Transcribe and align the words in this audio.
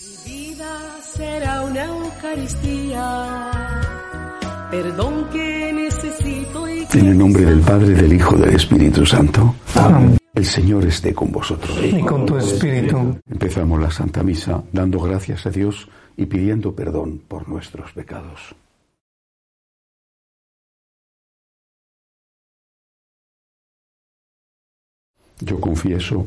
Mi 0.00 0.16
vida 0.32 0.98
será 1.02 1.60
una 1.60 1.84
Eucaristía, 1.84 3.80
perdón 4.70 5.28
que 5.30 5.72
necesito 5.74 6.66
y 6.66 6.86
En 6.94 7.06
el 7.06 7.18
nombre 7.18 7.44
del 7.44 7.60
Padre, 7.60 7.88
del 7.88 8.10
Hijo, 8.14 8.34
del 8.38 8.54
Espíritu 8.54 9.04
Santo. 9.04 9.54
El 10.32 10.46
Señor 10.46 10.86
esté 10.86 11.12
con 11.12 11.30
vosotros. 11.30 11.78
y 11.84 12.00
con 12.00 12.24
tu 12.24 12.38
espíritu. 12.38 13.18
Empezamos 13.28 13.78
la 13.78 13.90
Santa 13.90 14.22
Misa 14.22 14.62
dando 14.72 15.00
gracias 15.00 15.44
a 15.44 15.50
Dios 15.50 15.86
y 16.16 16.24
pidiendo 16.24 16.74
perdón 16.74 17.20
por 17.28 17.46
nuestros 17.46 17.92
pecados. 17.92 18.54
Yo 25.40 25.60
confieso 25.60 26.26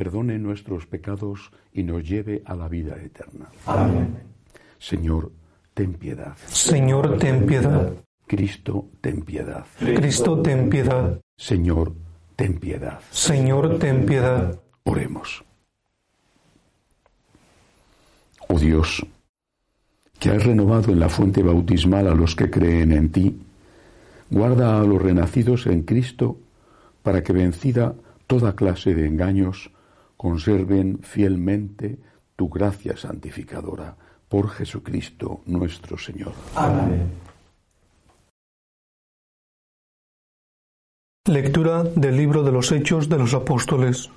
perdone 0.00 0.38
nuestros 0.38 0.86
pecados 0.86 1.50
y 1.74 1.82
nos 1.82 2.08
lleve 2.08 2.40
a 2.46 2.54
la 2.54 2.68
vida 2.68 2.96
eterna. 2.96 3.50
Amén. 3.66 4.16
Señor, 4.78 5.30
ten 5.74 5.92
piedad. 5.92 6.34
Señor, 6.46 7.18
ten 7.18 7.44
piedad. 7.44 7.92
Cristo, 8.26 8.88
ten 9.02 9.20
piedad. 9.20 9.66
Cristo, 9.78 10.40
ten 10.40 10.70
piedad. 10.70 11.20
Señor, 11.36 11.92
ten 12.34 12.58
piedad. 12.58 12.98
Señor, 13.10 13.78
ten 13.78 14.06
piedad. 14.06 14.58
Oremos. 14.84 15.44
Oh 18.48 18.58
Dios, 18.58 19.04
que 20.18 20.30
has 20.30 20.42
renovado 20.42 20.92
en 20.92 21.00
la 21.00 21.10
fuente 21.10 21.42
bautismal 21.42 22.08
a 22.08 22.14
los 22.14 22.34
que 22.34 22.48
creen 22.48 22.92
en 22.92 23.12
ti, 23.12 23.38
guarda 24.30 24.80
a 24.80 24.82
los 24.82 25.02
renacidos 25.02 25.66
en 25.66 25.82
Cristo 25.82 26.38
para 27.02 27.22
que 27.22 27.34
vencida 27.34 27.94
toda 28.26 28.56
clase 28.56 28.94
de 28.94 29.06
engaños, 29.06 29.70
conserven 30.20 30.98
fielmente 31.02 31.98
tu 32.36 32.50
gracia 32.50 32.94
santificadora 32.94 33.96
por 34.28 34.50
Jesucristo 34.50 35.40
nuestro 35.46 35.96
Señor. 35.96 36.34
Amén. 36.54 37.10
Lectura 41.26 41.84
del 41.84 42.18
libro 42.18 42.42
de 42.42 42.52
los 42.52 42.70
Hechos 42.70 43.08
de 43.08 43.16
los 43.16 43.32
Apóstoles. 43.32 44.10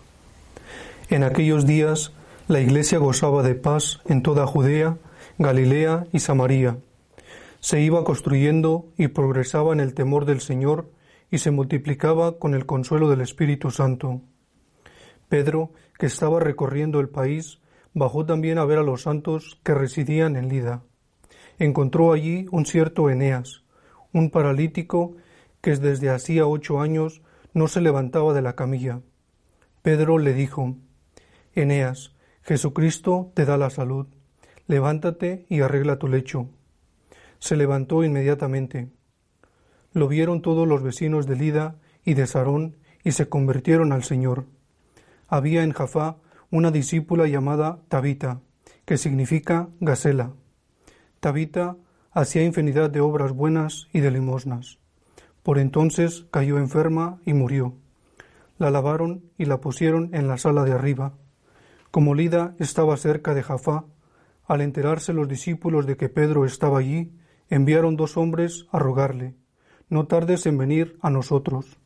En 1.09 1.23
aquellos 1.23 1.65
días 1.65 2.11
la 2.49 2.59
iglesia 2.59 2.97
gozaba 2.97 3.41
de 3.41 3.55
paz 3.55 4.01
en 4.03 4.23
toda 4.23 4.45
Judea, 4.45 4.97
Galilea 5.37 6.07
y 6.11 6.19
Samaria. 6.19 6.79
Se 7.61 7.79
iba 7.79 8.03
construyendo 8.03 8.87
y 8.97 9.07
progresaba 9.07 9.71
en 9.71 9.79
el 9.79 9.93
temor 9.93 10.25
del 10.25 10.41
Señor 10.41 10.91
y 11.31 11.37
se 11.37 11.51
multiplicaba 11.51 12.39
con 12.39 12.55
el 12.55 12.65
consuelo 12.65 13.09
del 13.09 13.21
Espíritu 13.21 13.71
Santo. 13.71 14.19
Pedro, 15.33 15.71
que 15.97 16.05
estaba 16.05 16.39
recorriendo 16.39 16.99
el 16.99 17.09
país, 17.09 17.57
bajó 17.95 18.23
también 18.23 18.59
a 18.59 18.65
ver 18.65 18.77
a 18.77 18.83
los 18.83 19.01
santos 19.01 19.59
que 19.63 19.73
residían 19.73 20.35
en 20.35 20.47
Lida. 20.47 20.83
Encontró 21.57 22.13
allí 22.13 22.45
un 22.51 22.67
cierto 22.67 23.09
Eneas, 23.09 23.63
un 24.11 24.29
paralítico 24.29 25.15
que 25.59 25.75
desde 25.75 26.11
hacía 26.11 26.45
ocho 26.45 26.81
años 26.81 27.23
no 27.51 27.67
se 27.67 27.81
levantaba 27.81 28.31
de 28.35 28.43
la 28.43 28.55
camilla. 28.55 29.01
Pedro 29.81 30.19
le 30.19 30.35
dijo, 30.35 30.75
Eneas, 31.55 32.13
Jesucristo 32.43 33.31
te 33.33 33.45
da 33.45 33.57
la 33.57 33.71
salud, 33.71 34.05
levántate 34.67 35.47
y 35.49 35.61
arregla 35.61 35.97
tu 35.97 36.09
lecho. 36.09 36.47
Se 37.39 37.55
levantó 37.55 38.03
inmediatamente. 38.03 38.91
Lo 39.93 40.07
vieron 40.07 40.43
todos 40.43 40.67
los 40.67 40.83
vecinos 40.83 41.25
de 41.25 41.37
Lida 41.37 41.77
y 42.05 42.13
de 42.13 42.27
Sarón 42.27 42.77
y 43.03 43.13
se 43.13 43.29
convirtieron 43.29 43.93
al 43.93 44.03
Señor. 44.03 44.45
Había 45.33 45.63
en 45.63 45.71
Jafá 45.71 46.17
una 46.51 46.69
discípula 46.69 47.25
llamada 47.25 47.79
Tabita, 47.87 48.41
que 48.85 48.99
significa 48.99 49.69
Gasela. 49.79 50.33
Tabita 51.21 51.75
hacía 52.11 52.43
infinidad 52.43 52.91
de 52.91 53.01
obras 53.01 53.31
buenas 53.31 53.87
y 53.93 54.01
de 54.01 54.11
limosnas. 54.11 54.77
Por 55.41 55.57
entonces 55.57 56.27
cayó 56.29 56.59
enferma 56.59 57.19
y 57.25 57.33
murió. 57.33 57.73
La 58.59 58.69
lavaron 58.69 59.23
y 59.35 59.45
la 59.45 59.59
pusieron 59.59 60.11
en 60.13 60.27
la 60.27 60.37
sala 60.37 60.65
de 60.65 60.73
arriba. 60.73 61.13
Como 61.89 62.13
Lida 62.13 62.53
estaba 62.59 62.95
cerca 62.95 63.33
de 63.33 63.41
Jafá, 63.41 63.85
al 64.45 64.61
enterarse 64.61 65.13
los 65.13 65.27
discípulos 65.27 65.87
de 65.87 65.97
que 65.97 66.09
Pedro 66.09 66.45
estaba 66.45 66.77
allí, 66.77 67.11
enviaron 67.49 67.95
dos 67.95 68.17
hombres 68.17 68.67
a 68.71 68.77
rogarle, 68.77 69.33
no 69.89 70.05
tardes 70.05 70.45
en 70.45 70.59
venir 70.59 70.99
a 71.01 71.09
nosotros. 71.09 71.79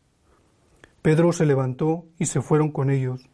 Pedro 1.02 1.32
se 1.32 1.46
levantó 1.46 2.08
y 2.20 2.26
se 2.26 2.42
fueron 2.42 2.72
con 2.72 2.90
ellos. 2.90 3.30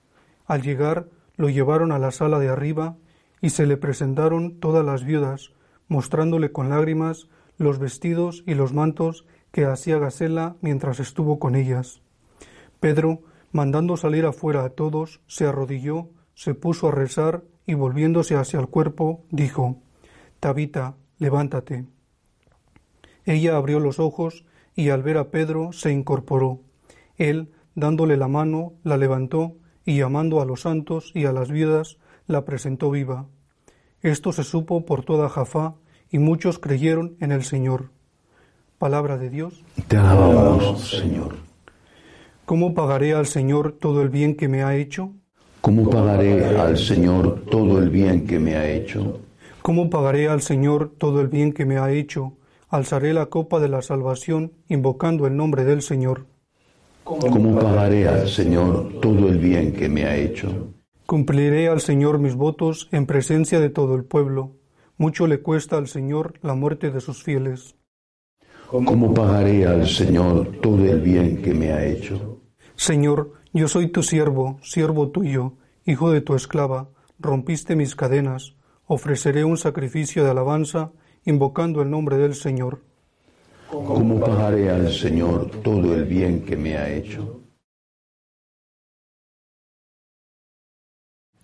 Al 0.46 0.62
llegar, 0.62 1.08
lo 1.36 1.50
llevaron 1.50 1.92
a 1.92 2.00
la 2.00 2.12
sala 2.12 2.40
de 2.40 2.50
arriba 2.50 2.98
y 3.42 3.50
se 3.50 3.66
le 3.66 3.78
presentaron 3.78 4.60
todas 4.60 4.86
las 4.86 5.04
viudas, 5.04 5.52
mostrándole 5.88 6.52
con 6.52 6.70
lágrimas 6.70 7.28
los 7.58 7.80
vestidos 7.80 8.44
y 8.46 8.54
los 8.54 8.74
mantos 8.74 9.26
que 9.52 9.66
hacía 9.66 10.00
Gasela 10.00 10.56
mientras 10.62 11.00
estuvo 11.00 11.40
con 11.40 11.56
ellas. 11.56 12.02
Pedro, 12.80 13.22
mandando 13.52 13.98
salir 13.98 14.26
afuera 14.26 14.66
a 14.66 14.70
todos, 14.70 15.22
se 15.28 15.46
arrodilló, 15.46 16.10
se 16.36 16.56
puso 16.56 16.88
a 16.88 16.92
rezar 16.92 17.44
y 17.66 17.76
volviéndose 17.76 18.36
hacia 18.36 18.60
el 18.60 18.68
cuerpo, 18.68 19.24
dijo 19.30 19.78
Tabita, 20.40 20.96
levántate. 21.20 21.86
Ella 23.26 23.56
abrió 23.56 23.80
los 23.80 24.00
ojos 24.00 24.46
y 24.76 24.90
al 24.90 25.04
ver 25.04 25.18
a 25.18 25.30
Pedro 25.30 25.72
se 25.72 25.92
incorporó. 25.92 26.60
Él, 27.18 27.54
dándole 27.76 28.18
la 28.18 28.28
mano, 28.28 28.74
la 28.84 28.98
levantó 28.98 29.56
y 29.86 29.98
llamando 29.98 30.42
a 30.42 30.46
los 30.46 30.62
santos 30.62 31.12
y 31.14 31.26
a 31.26 31.32
las 31.32 31.52
viudas, 31.52 31.98
la 32.28 32.46
presentó 32.46 32.92
viva. 32.92 33.28
Esto 34.02 34.32
se 34.32 34.44
supo 34.44 34.86
por 34.86 35.04
toda 35.04 35.30
Jafá 35.30 35.76
y 36.10 36.20
muchos 36.20 36.60
creyeron 36.60 37.16
en 37.20 37.32
el 37.32 37.44
Señor. 37.44 37.90
Palabra 38.78 39.18
de 39.18 39.30
Dios. 39.30 39.64
Te 39.88 39.98
alabamos, 39.98 40.90
Señor. 40.90 41.36
¿Cómo 42.46 42.74
pagaré 42.74 43.14
al 43.14 43.26
Señor 43.26 43.78
todo 43.80 44.02
el 44.02 44.10
bien 44.10 44.36
que 44.36 44.50
me 44.50 44.64
ha 44.64 44.76
hecho? 44.76 45.14
¿Cómo 45.62 45.90
pagaré 45.90 46.58
al 46.58 46.78
Señor 46.78 47.46
todo 47.50 47.80
el 47.80 47.90
bien 47.90 48.28
que 48.28 48.38
me 48.38 48.58
ha 48.58 48.70
hecho? 48.70 49.22
¿Cómo 49.62 49.90
pagaré 49.90 50.28
al 50.28 50.42
Señor 50.42 50.94
todo 50.98 51.22
el 51.22 51.30
bien 51.30 51.54
que 51.54 51.66
me 51.66 51.78
ha 51.78 51.90
hecho? 51.90 52.34
Alzaré 52.68 53.14
la 53.14 53.28
copa 53.28 53.62
de 53.62 53.70
la 53.70 53.82
salvación 53.82 54.52
invocando 54.68 55.26
el 55.26 55.38
nombre 55.38 55.64
del 55.64 55.82
Señor. 55.82 56.26
¿Cómo 57.04 57.60
pagaré 57.60 58.08
al 58.08 58.30
Señor 58.30 59.00
todo 59.02 59.28
el 59.28 59.38
bien 59.38 59.74
que 59.74 59.90
me 59.90 60.06
ha 60.06 60.16
hecho? 60.16 60.74
Cumpliré 61.06 61.68
al 61.68 61.82
Señor 61.82 62.18
mis 62.18 62.36
votos 62.36 62.88
en 62.92 63.06
presencia 63.06 63.60
de 63.60 63.70
todo 63.70 63.96
el 63.96 64.06
pueblo. 64.06 64.56
Mucho 64.98 65.28
le 65.28 65.42
cuesta 65.42 65.78
al 65.78 65.88
Señor 65.88 66.36
la 66.42 66.56
muerte 66.56 66.92
de 66.92 67.02
sus 67.02 67.22
fieles. 67.22 67.76
¿Cómo 68.70 69.14
pagaré 69.14 69.68
al 69.68 69.86
Señor 69.88 70.60
todo 70.62 70.84
el 70.86 71.02
bien 71.02 71.42
que 71.42 71.54
me 71.54 71.74
ha 71.74 71.86
hecho? 71.86 72.40
Señor, 72.76 73.34
yo 73.52 73.68
soy 73.68 73.90
tu 73.90 74.02
siervo, 74.02 74.58
siervo 74.64 75.10
tuyo, 75.10 75.54
hijo 75.86 76.10
de 76.10 76.22
tu 76.22 76.36
esclava, 76.36 76.90
rompiste 77.20 77.76
mis 77.76 77.96
cadenas, 77.96 78.56
ofreceré 78.88 79.44
un 79.44 79.58
sacrificio 79.58 80.24
de 80.24 80.32
alabanza, 80.32 80.92
invocando 81.26 81.82
el 81.82 81.90
nombre 81.90 82.18
del 82.18 82.34
Señor. 82.34 82.82
¿Cómo 83.74 84.20
pagaré 84.20 84.70
al 84.70 84.94
Señor 84.94 85.50
todo 85.64 85.96
el 85.96 86.06
bien 86.06 86.46
que 86.46 86.56
me 86.56 86.78
ha 86.78 86.94
hecho? 86.94 87.42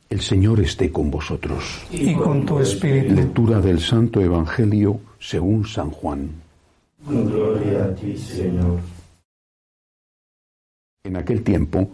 El 0.07 0.21
Señor 0.21 0.59
esté 0.59 0.91
con 0.91 1.09
vosotros. 1.09 1.87
Y 1.91 2.13
con 2.13 2.45
tu 2.45 2.59
espíritu. 2.59 3.15
Lectura 3.15 3.59
del 3.59 3.79
Santo 3.79 4.21
Evangelio 4.21 4.99
según 5.19 5.65
San 5.65 5.89
Juan. 5.89 6.29
Gloria 7.07 7.85
a 7.85 7.95
ti, 7.95 8.15
Señor. 8.15 8.79
En 11.03 11.17
aquel 11.17 11.43
tiempo, 11.43 11.89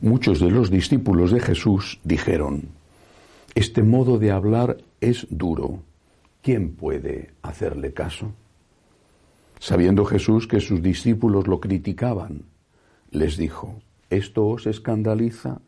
muchos 0.00 0.40
de 0.40 0.50
los 0.50 0.68
discípulos 0.68 1.30
de 1.30 1.38
Jesús 1.38 2.00
dijeron, 2.02 2.62
Este 3.54 3.84
modo 3.84 4.18
de 4.18 4.32
hablar 4.32 4.78
es 5.00 5.28
duro. 5.30 5.78
¿Quién 6.42 6.74
puede 6.74 7.30
hacerle 7.42 7.92
caso? 7.92 8.32
Sabiendo 9.58 10.04
Jesús 10.04 10.46
que 10.46 10.60
sus 10.60 10.82
discípulos 10.82 11.46
lo 11.46 11.60
criticaban, 11.60 12.42
les 13.10 13.36
dijo, 13.36 13.80
¿esto 14.10 14.46
os 14.46 14.66
escandaliza? 14.66 15.60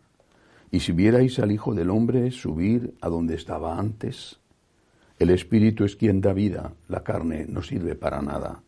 Y 0.70 0.80
si 0.80 0.92
vierais 0.92 1.38
al 1.38 1.50
Hijo 1.50 1.74
del 1.74 1.90
Hombre 1.90 2.30
subir 2.30 2.94
a 3.00 3.08
donde 3.08 3.34
estaba 3.34 3.78
antes, 3.78 4.38
El 5.18 5.30
Espíritu 5.30 5.84
es 5.84 5.96
quien 5.96 6.20
da 6.20 6.32
vida, 6.32 6.74
la 6.88 7.02
carne 7.02 7.46
no 7.48 7.62
sirve 7.62 7.94
para 7.94 8.22
nada. 8.22 8.62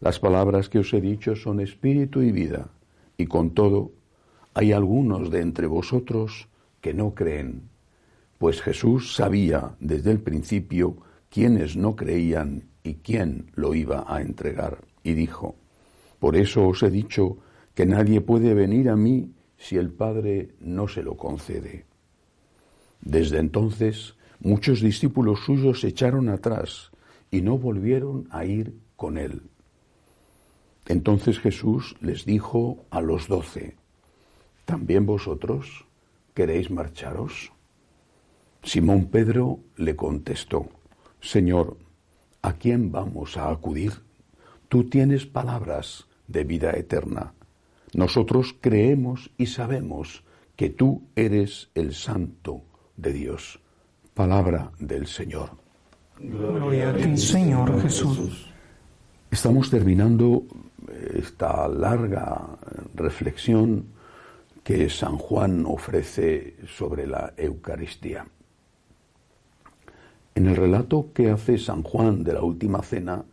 Las 0.00 0.18
palabras 0.18 0.68
que 0.68 0.78
os 0.78 0.92
he 0.92 1.00
dicho 1.00 1.36
son 1.36 1.60
espíritu 1.60 2.22
y 2.22 2.32
vida, 2.32 2.68
y 3.16 3.26
con 3.26 3.50
todo 3.50 3.92
hay 4.54 4.72
algunos 4.72 5.30
de 5.30 5.40
entre 5.40 5.66
vosotros 5.66 6.48
que 6.80 6.94
no 6.94 7.14
creen, 7.14 7.62
pues 8.38 8.62
Jesús 8.62 9.14
sabía 9.14 9.76
desde 9.80 10.10
el 10.10 10.20
principio 10.20 10.96
quiénes 11.30 11.76
no 11.76 11.96
creían 11.96 12.64
y 12.88 12.94
quién 12.94 13.50
lo 13.54 13.74
iba 13.74 14.04
a 14.08 14.22
entregar, 14.22 14.78
y 15.02 15.12
dijo, 15.12 15.56
Por 16.18 16.36
eso 16.36 16.66
os 16.66 16.82
he 16.82 16.90
dicho 16.90 17.38
que 17.74 17.86
nadie 17.86 18.20
puede 18.20 18.54
venir 18.54 18.88
a 18.88 18.96
mí 18.96 19.32
si 19.58 19.76
el 19.76 19.90
Padre 19.90 20.54
no 20.60 20.88
se 20.88 21.02
lo 21.02 21.16
concede. 21.16 21.84
Desde 23.00 23.38
entonces 23.38 24.14
muchos 24.40 24.80
discípulos 24.80 25.40
suyos 25.44 25.80
se 25.80 25.88
echaron 25.88 26.28
atrás 26.28 26.90
y 27.30 27.42
no 27.42 27.58
volvieron 27.58 28.26
a 28.30 28.44
ir 28.44 28.74
con 28.96 29.18
él. 29.18 29.42
Entonces 30.86 31.38
Jesús 31.38 31.94
les 32.00 32.24
dijo 32.24 32.86
a 32.90 33.02
los 33.02 33.28
doce, 33.28 33.76
¿también 34.64 35.04
vosotros 35.04 35.84
queréis 36.34 36.70
marcharos? 36.70 37.52
Simón 38.62 39.06
Pedro 39.06 39.60
le 39.76 39.94
contestó, 39.94 40.68
Señor, 41.20 41.76
¿a 42.48 42.54
quién 42.54 42.90
vamos 42.90 43.36
a 43.36 43.50
acudir? 43.50 43.92
Tú 44.68 44.88
tienes 44.88 45.26
palabras 45.26 46.06
de 46.26 46.44
vida 46.44 46.70
eterna. 46.70 47.34
Nosotros 47.92 48.56
creemos 48.58 49.30
y 49.36 49.46
sabemos 49.46 50.24
que 50.56 50.70
tú 50.70 51.02
eres 51.14 51.70
el 51.74 51.94
Santo 51.94 52.62
de 52.96 53.12
Dios. 53.12 53.60
Palabra 54.14 54.72
del 54.78 55.06
Señor. 55.06 55.50
Gloria 56.18 56.90
a 56.90 56.96
ti, 56.96 57.16
Señor 57.18 57.82
Jesús. 57.82 58.50
Estamos 59.30 59.68
terminando 59.70 60.44
esta 61.14 61.68
larga 61.68 62.58
reflexión 62.94 63.88
que 64.64 64.88
San 64.88 65.18
Juan 65.18 65.64
ofrece 65.66 66.56
sobre 66.66 67.06
la 67.06 67.34
Eucaristía. 67.36 68.26
En 70.38 70.46
el 70.46 70.54
relato 70.54 71.10
que 71.12 71.32
hace 71.32 71.58
San 71.58 71.82
Juan 71.82 72.22
de 72.22 72.32
la 72.32 72.42
Última 72.42 72.80
Cena, 72.80 73.24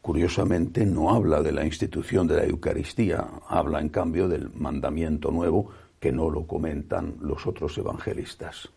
curiosamente 0.00 0.86
no 0.86 1.12
habla 1.12 1.42
de 1.42 1.50
la 1.50 1.66
institución 1.66 2.28
de 2.28 2.36
la 2.36 2.44
Eucaristía, 2.44 3.26
habla 3.48 3.80
en 3.80 3.88
cambio 3.88 4.28
del 4.28 4.48
mandamiento 4.54 5.32
nuevo 5.32 5.70
que 5.98 6.12
no 6.12 6.30
lo 6.30 6.46
comentan 6.46 7.16
los 7.20 7.48
otros 7.48 7.76
evangelistas. 7.78 8.68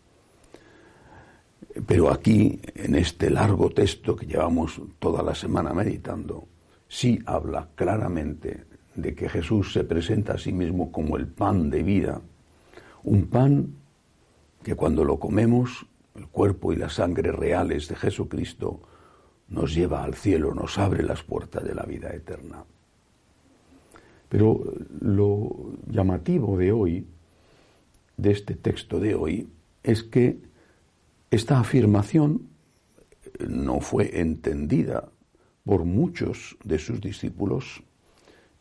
Pero 1.86 2.10
aquí, 2.10 2.58
en 2.74 2.96
este 2.96 3.30
largo 3.30 3.70
texto 3.70 4.16
que 4.16 4.26
llevamos 4.26 4.82
toda 4.98 5.22
la 5.22 5.36
semana 5.36 5.72
meditando, 5.72 6.48
sí 6.88 7.20
habla 7.24 7.68
claramente 7.76 8.64
de 8.96 9.14
que 9.14 9.28
Jesús 9.28 9.72
se 9.72 9.84
presenta 9.84 10.32
a 10.32 10.38
sí 10.38 10.52
mismo 10.52 10.90
como 10.90 11.16
el 11.16 11.28
pan 11.28 11.70
de 11.70 11.84
vida, 11.84 12.20
un 13.04 13.28
pan 13.28 13.76
que 14.64 14.74
cuando 14.74 15.04
lo 15.04 15.20
comemos, 15.20 15.86
el 16.16 16.28
cuerpo 16.28 16.72
y 16.72 16.76
la 16.76 16.88
sangre 16.88 17.32
reales 17.32 17.88
de 17.88 17.96
Jesucristo, 17.96 18.82
nos 19.48 19.74
lleva 19.74 20.02
al 20.02 20.14
cielo, 20.14 20.54
nos 20.54 20.78
abre 20.78 21.02
las 21.02 21.22
puertas 21.22 21.64
de 21.64 21.74
la 21.74 21.84
vida 21.84 22.10
eterna. 22.10 22.64
Pero 24.28 24.64
lo 25.00 25.72
llamativo 25.86 26.58
de 26.58 26.72
hoy, 26.72 27.06
de 28.16 28.30
este 28.30 28.54
texto 28.54 28.98
de 28.98 29.14
hoy, 29.14 29.48
es 29.82 30.02
que 30.02 30.40
esta 31.30 31.60
afirmación 31.60 32.48
no 33.48 33.80
fue 33.80 34.20
entendida 34.20 35.10
por 35.64 35.84
muchos 35.84 36.56
de 36.64 36.78
sus 36.78 37.00
discípulos 37.00 37.82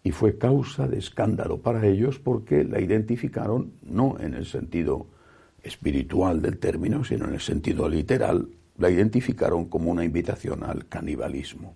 y 0.03 0.11
fue 0.11 0.37
causa 0.37 0.87
de 0.87 0.99
escándalo 0.99 1.61
para 1.61 1.85
ellos 1.87 2.19
porque 2.19 2.63
la 2.63 2.79
identificaron 2.79 3.73
no 3.81 4.17
en 4.19 4.33
el 4.33 4.45
sentido 4.45 5.07
espiritual 5.65 6.41
del 6.41 6.57
término, 6.59 7.03
sino 7.03 7.25
en 7.25 7.33
el 7.33 7.41
sentido 7.41 7.89
literal, 7.89 8.47
la 8.77 8.89
identificaron 8.89 9.65
como 9.65 9.91
una 9.91 10.05
invitación 10.05 10.63
al 10.63 10.87
canibalismo. 10.87 11.75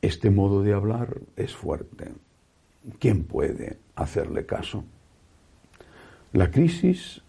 Este 0.00 0.30
modo 0.30 0.62
de 0.62 0.74
hablar 0.74 1.20
es 1.36 1.54
fuerte. 1.54 2.12
¿Quién 2.98 3.24
puede 3.24 3.78
hacerle 3.94 4.44
caso? 4.46 4.84
La 6.32 6.50
crisis 6.50 7.22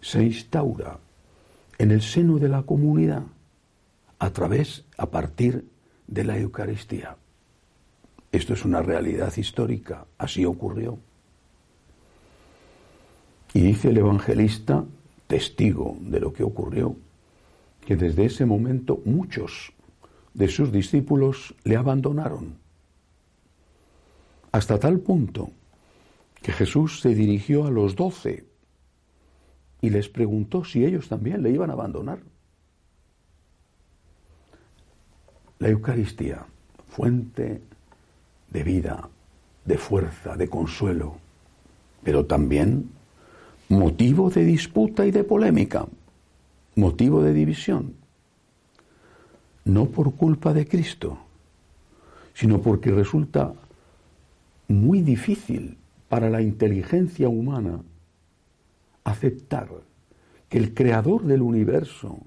se 0.00 0.22
instaura 0.22 0.98
en 1.78 1.90
el 1.90 2.02
seno 2.02 2.38
de 2.38 2.48
la 2.48 2.62
comunidad 2.62 3.24
a 4.18 4.30
través, 4.30 4.84
a 4.98 5.06
partir 5.06 5.64
de 6.06 6.24
la 6.24 6.38
Eucaristía. 6.38 7.16
Esto 8.32 8.52
es 8.52 8.64
una 8.64 8.82
realidad 8.82 9.32
histórica, 9.36 10.06
así 10.18 10.44
ocurrió. 10.44 10.98
Y 13.52 13.60
dice 13.60 13.88
el 13.90 13.98
evangelista, 13.98 14.84
testigo 15.26 15.96
de 16.00 16.20
lo 16.20 16.32
que 16.32 16.44
ocurrió, 16.44 16.96
que 17.86 17.96
desde 17.96 18.26
ese 18.26 18.46
momento 18.46 19.00
muchos 19.04 19.72
de 20.34 20.48
sus 20.48 20.70
discípulos 20.70 21.54
le 21.64 21.76
abandonaron. 21.76 22.56
Hasta 24.52 24.78
tal 24.78 25.00
punto 25.00 25.50
que 26.42 26.52
Jesús 26.52 27.00
se 27.00 27.14
dirigió 27.14 27.66
a 27.66 27.70
los 27.70 27.96
doce 27.96 28.44
y 29.80 29.90
les 29.90 30.08
preguntó 30.08 30.64
si 30.64 30.84
ellos 30.84 31.08
también 31.08 31.42
le 31.42 31.50
iban 31.50 31.70
a 31.70 31.74
abandonar. 31.74 32.20
La 35.58 35.68
Eucaristía, 35.68 36.44
fuente 36.88 37.62
de 38.50 38.62
vida, 38.62 39.08
de 39.64 39.78
fuerza, 39.78 40.36
de 40.36 40.48
consuelo, 40.48 41.18
pero 42.02 42.26
también 42.26 42.90
motivo 43.70 44.30
de 44.30 44.44
disputa 44.44 45.06
y 45.06 45.12
de 45.12 45.22
polémica, 45.22 45.86
motivo 46.74 47.22
de 47.22 47.32
división. 47.32 47.94
No 49.64 49.86
por 49.86 50.16
culpa 50.16 50.52
de 50.52 50.66
Cristo, 50.66 51.18
sino 52.34 52.60
porque 52.60 52.90
resulta 52.90 53.54
muy 54.66 55.02
difícil 55.02 55.78
para 56.08 56.28
la 56.28 56.42
inteligencia 56.42 57.28
humana 57.28 57.80
aceptar 59.04 59.68
que 60.48 60.58
el 60.58 60.74
creador 60.74 61.22
del 61.22 61.42
universo 61.42 62.18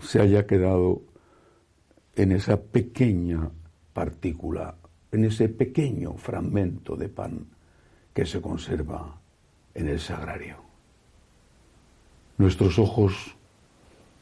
se 0.00 0.22
haya 0.22 0.46
quedado 0.46 1.02
en 2.16 2.32
esa 2.32 2.62
pequeña 2.62 3.50
partícula, 3.92 4.76
en 5.12 5.26
ese 5.26 5.50
pequeño 5.50 6.14
fragmento 6.14 6.96
de 6.96 7.10
pan 7.10 7.46
que 8.14 8.24
se 8.24 8.40
conserva 8.40 9.17
en 9.78 9.88
el 9.88 10.00
sagrario. 10.00 10.56
Nuestros 12.36 12.78
ojos 12.78 13.36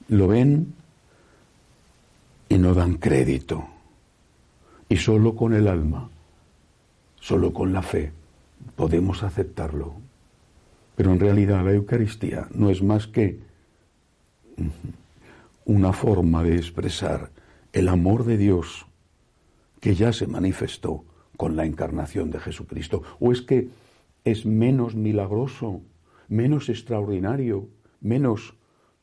lo 0.09 0.29
ven 0.29 0.75
y 2.49 2.59
no 2.59 2.75
dan 2.75 2.95
crédito. 2.95 3.67
Y 4.89 4.99
solo 4.99 5.35
con 5.35 5.55
el 5.55 5.67
alma, 5.67 6.11
solo 7.19 7.53
con 7.53 7.73
la 7.73 7.83
fe, 7.83 8.13
podemos 8.77 9.23
aceptarlo. 9.23 9.95
Pero 10.95 11.13
en 11.13 11.21
realidad 11.21 11.65
la 11.65 11.73
Eucaristía 11.73 12.47
no 12.53 12.71
es 12.71 12.83
más 12.83 13.07
que 13.07 13.41
una 15.65 15.93
forma 15.93 16.43
de 16.43 16.57
expresar 16.57 17.31
el 17.73 17.89
amor 17.89 18.25
de 18.25 18.37
Dios 18.37 18.87
que 19.81 19.95
ya 19.95 20.13
se 20.13 20.27
manifestó 20.27 21.05
con 21.39 21.57
la 21.57 21.65
encarnación 21.65 22.31
de 22.31 22.41
Jesucristo? 22.41 23.03
¿O 23.21 23.33
es 23.33 23.43
que 23.43 23.69
es 24.27 24.45
menos 24.45 24.97
milagroso, 24.97 25.83
menos 26.27 26.69
extraordinario, 26.69 27.69
menos, 28.01 28.55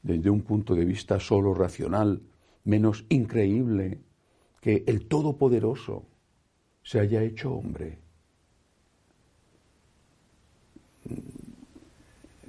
desde 0.02 0.30
un 0.30 0.42
punto 0.42 0.76
de 0.76 0.84
vista 0.84 1.18
solo 1.22 1.54
racional, 1.54 2.22
menos 2.66 3.06
increíble 3.08 4.00
que 4.60 4.84
el 4.86 5.06
Todopoderoso 5.06 6.04
se 6.84 7.00
haya 7.00 7.24
hecho 7.24 7.54
hombre? 7.54 8.00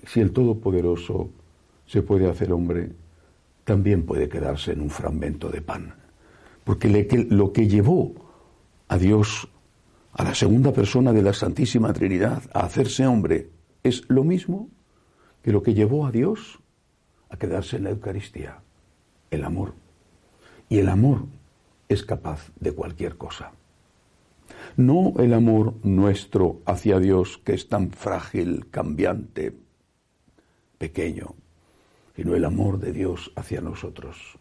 Si 0.07 0.21
el 0.21 0.33
Todopoderoso 0.33 1.31
se 1.87 2.02
puede 2.02 2.28
hacer 2.28 2.52
hombre, 2.52 2.90
también 3.62 4.04
puede 4.04 4.28
quedarse 4.28 4.73
en 4.73 4.81
un 4.81 4.90
fragmento 4.90 5.49
de 5.49 5.62
pan. 5.62 5.95
Porque 6.64 6.88
lo 7.31 7.52
que 7.52 7.69
llevó 7.69 8.14
a 8.88 8.99
Dios, 8.99 9.49
a 10.14 10.23
la 10.23 10.35
segunda 10.35 10.73
persona 10.73 11.12
de 11.12 11.23
la 11.23 11.33
Santísima 11.33 11.92
Trinidad, 11.92 12.42
a 12.52 12.61
hacerse 12.61 13.06
hombre, 13.06 13.50
es 13.83 14.04
lo 14.09 14.23
mismo 14.23 14.68
que 15.42 15.52
lo 15.52 15.62
que 15.62 15.75
llevó 15.75 16.06
a 16.06 16.12
Dios 16.12 16.61
a 17.30 17.37
quedarse 17.37 17.76
en 17.76 17.85
la 17.85 17.90
Eucaristía, 17.90 18.61
el 19.30 19.44
amor. 19.44 19.75
Y 20.68 20.78
el 20.78 20.88
amor 20.88 21.26
es 21.88 22.04
capaz 22.04 22.52
de 22.61 22.73
cualquier 22.73 23.16
cosa. 23.16 23.52
No 24.76 25.14
el 25.18 25.35
amor 25.35 25.75
nuestro 25.83 26.61
hacia 26.64 27.00
Dios, 27.00 27.38
que 27.38 27.54
es 27.54 27.68
tan 27.68 27.90
frágil, 27.90 28.68
cambiante, 28.71 29.52
pequeño, 30.78 31.35
sino 32.14 32.37
el 32.37 32.44
amor 32.44 32.78
de 32.78 32.92
Dios 32.92 33.33
hacia 33.35 33.61
nosotros. 33.61 34.38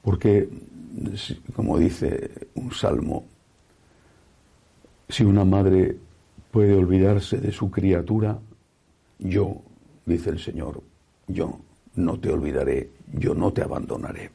Porque, 0.00 0.48
como 1.54 1.78
dice 1.78 2.48
un 2.54 2.72
salmo, 2.72 3.26
si 5.08 5.24
una 5.24 5.44
madre 5.44 5.96
puede 6.50 6.74
olvidarse 6.74 7.38
de 7.38 7.52
su 7.52 7.70
criatura, 7.70 8.38
yo, 9.18 9.62
dice 10.06 10.30
el 10.30 10.38
Señor, 10.38 10.82
yo 11.26 11.58
no 11.96 12.18
te 12.18 12.30
olvidaré, 12.30 12.90
yo 13.12 13.34
no 13.34 13.52
te 13.52 13.62
abandonaré. 13.62 14.30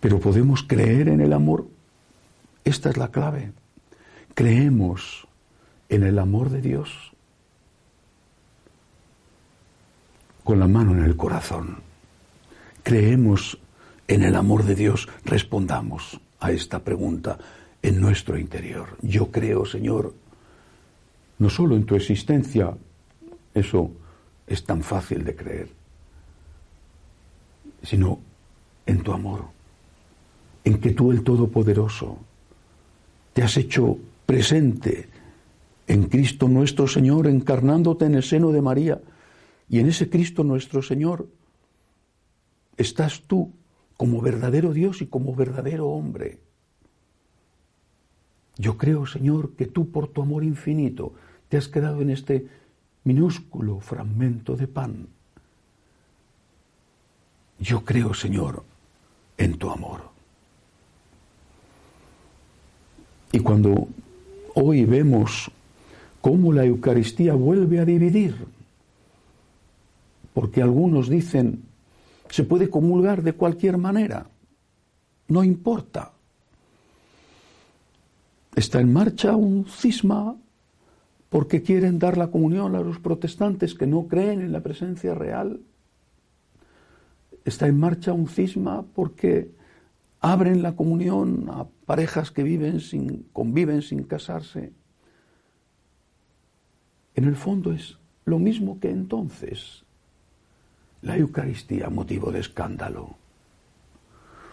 Pero 0.00 0.20
podemos 0.20 0.62
creer 0.62 1.08
en 1.08 1.20
el 1.20 1.32
amor. 1.32 1.66
Esta 2.64 2.90
es 2.90 2.96
la 2.96 3.10
clave. 3.10 3.52
Creemos 4.34 5.26
en 5.88 6.02
el 6.02 6.18
amor 6.18 6.50
de 6.50 6.60
Dios 6.60 7.12
con 10.44 10.60
la 10.60 10.68
mano 10.68 10.92
en 10.92 11.02
el 11.02 11.16
corazón. 11.16 11.78
Creemos 12.84 13.58
en 14.06 14.22
el 14.22 14.36
amor 14.36 14.64
de 14.64 14.76
Dios. 14.76 15.08
Respondamos 15.24 16.20
a 16.38 16.52
esta 16.52 16.78
pregunta 16.84 17.36
en 17.86 18.00
nuestro 18.00 18.36
interior. 18.36 18.98
Yo 19.00 19.30
creo, 19.30 19.64
Señor, 19.64 20.12
no 21.38 21.48
solo 21.48 21.76
en 21.76 21.86
tu 21.86 21.94
existencia, 21.94 22.76
eso 23.54 23.92
es 24.44 24.64
tan 24.64 24.82
fácil 24.82 25.22
de 25.22 25.36
creer, 25.36 25.68
sino 27.84 28.18
en 28.86 29.02
tu 29.04 29.12
amor, 29.12 29.44
en 30.64 30.80
que 30.80 30.90
tú 30.90 31.12
el 31.12 31.22
Todopoderoso 31.22 32.18
te 33.32 33.44
has 33.44 33.56
hecho 33.56 33.96
presente 34.26 35.08
en 35.86 36.08
Cristo 36.08 36.48
nuestro 36.48 36.88
Señor, 36.88 37.28
encarnándote 37.28 38.06
en 38.06 38.16
el 38.16 38.24
seno 38.24 38.50
de 38.50 38.62
María, 38.62 39.00
y 39.68 39.78
en 39.78 39.86
ese 39.86 40.10
Cristo 40.10 40.42
nuestro 40.42 40.82
Señor 40.82 41.28
estás 42.76 43.22
tú 43.28 43.52
como 43.96 44.20
verdadero 44.20 44.72
Dios 44.72 45.02
y 45.02 45.06
como 45.06 45.36
verdadero 45.36 45.86
hombre. 45.86 46.45
Yo 48.58 48.76
creo, 48.78 49.06
Señor, 49.06 49.52
que 49.52 49.66
tú 49.66 49.90
por 49.90 50.08
tu 50.08 50.22
amor 50.22 50.42
infinito 50.42 51.12
te 51.48 51.56
has 51.56 51.68
quedado 51.68 52.00
en 52.00 52.10
este 52.10 52.46
minúsculo 53.04 53.80
fragmento 53.80 54.56
de 54.56 54.66
pan. 54.66 55.08
Yo 57.58 57.84
creo, 57.84 58.14
Señor, 58.14 58.62
en 59.36 59.58
tu 59.58 59.70
amor. 59.70 60.02
Y 63.32 63.40
cuando 63.40 63.88
hoy 64.54 64.84
vemos 64.84 65.50
cómo 66.20 66.52
la 66.52 66.64
Eucaristía 66.64 67.34
vuelve 67.34 67.78
a 67.78 67.84
dividir, 67.84 68.46
porque 70.32 70.62
algunos 70.62 71.08
dicen, 71.08 71.62
se 72.28 72.44
puede 72.44 72.68
comulgar 72.68 73.22
de 73.22 73.32
cualquier 73.32 73.78
manera, 73.78 74.26
no 75.28 75.44
importa. 75.44 76.12
Está 78.56 78.80
en 78.80 78.90
marcha 78.90 79.36
un 79.36 79.66
cisma 79.66 80.34
porque 81.28 81.62
quieren 81.62 81.98
dar 81.98 82.16
la 82.16 82.28
comunión 82.28 82.74
a 82.74 82.80
los 82.80 82.98
protestantes 82.98 83.74
que 83.74 83.86
no 83.86 84.08
creen 84.08 84.40
en 84.40 84.50
la 84.50 84.62
presencia 84.62 85.14
real. 85.14 85.60
Está 87.44 87.68
en 87.68 87.78
marcha 87.78 88.14
un 88.14 88.28
cisma 88.28 88.82
porque 88.94 89.50
abren 90.20 90.62
la 90.62 90.74
comunión 90.74 91.50
a 91.50 91.66
parejas 91.84 92.30
que 92.30 92.42
viven 92.42 92.80
sin, 92.80 93.24
conviven 93.34 93.82
sin 93.82 94.04
casarse. 94.04 94.72
En 97.14 97.24
el 97.24 97.36
fondo 97.36 97.72
es 97.72 97.98
lo 98.24 98.38
mismo 98.38 98.80
que 98.80 98.88
entonces. 98.90 99.84
La 101.02 101.18
Eucaristía 101.18 101.90
motivo 101.90 102.32
de 102.32 102.40
escándalo, 102.40 103.16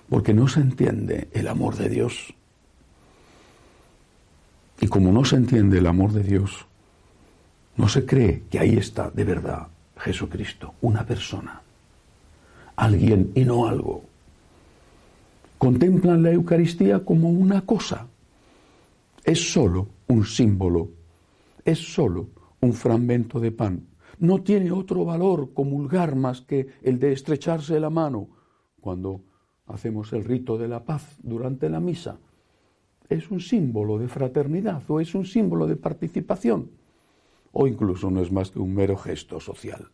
porque 0.10 0.33
no 0.33 0.50
se 0.50 0.60
entiende 0.60 1.29
el 1.31 1.48
amor 1.48 1.77
de 1.77 1.88
Dios. 1.88 2.36
Y 4.84 4.88
como 4.90 5.13
no 5.13 5.24
se 5.24 5.38
entiende 5.38 5.78
el 5.78 5.88
amor 5.88 6.12
de 6.12 6.24
Dios, 6.24 6.66
no 7.78 7.88
se 7.88 8.06
cree 8.06 8.44
que 8.50 8.60
ahí 8.60 8.75
está 8.75 9.10
de 9.10 9.24
verdad 9.24 9.70
Jesucristo, 9.96 10.74
una 10.82 11.06
persona, 11.06 11.62
alguien 12.75 13.32
y 13.34 13.46
no 13.46 13.66
algo. 13.66 14.04
Contemplan 15.58 16.22
la 16.22 16.32
Eucaristía 16.32 17.06
como 17.06 17.30
una 17.30 17.62
cosa. 17.62 18.08
Es 19.24 19.54
solo 19.54 19.88
un 20.08 20.25
símbolo, 20.25 20.90
es 21.63 21.80
solo 21.80 22.28
un 22.60 22.74
fragmento 22.74 23.40
de 23.40 23.54
pan. 23.54 23.88
No 24.20 24.42
tiene 24.42 24.70
otro 24.70 25.06
valor 25.06 25.54
comulgar 25.54 26.18
más 26.18 26.42
que 26.42 26.68
el 26.82 27.00
de 27.00 27.13
estrecharse 27.13 27.80
la 27.80 27.90
mano 27.90 28.28
cuando 28.82 29.22
hacemos 29.68 30.12
el 30.12 30.25
rito 30.25 30.58
de 30.58 30.68
la 30.68 30.84
paz 30.84 31.08
durante 31.22 31.70
la 31.70 31.80
misa 31.80 32.18
es 33.10 33.29
un 33.31 33.39
símbolo 33.39 33.98
de 33.98 34.07
fraternidad 34.07 34.83
o 34.88 35.00
es 35.00 35.13
un 35.15 35.25
símbolo 35.25 35.67
de 35.67 35.75
participación 35.75 36.69
o 37.53 37.67
incluso 37.67 38.10
no 38.10 38.22
es 38.22 38.31
más 38.31 38.51
que 38.51 38.60
un 38.60 38.74
mero 38.74 38.98
gesto 38.98 39.39
social. 39.39 39.88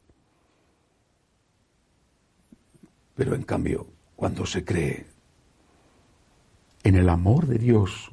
Pero 3.15 3.35
en 3.35 3.43
cambio, 3.43 3.85
cuando 4.15 4.45
se 4.45 4.63
cree 4.63 5.05
en 6.83 6.95
el 6.95 7.09
amor 7.09 7.47
de 7.47 7.57
Dios, 7.57 8.11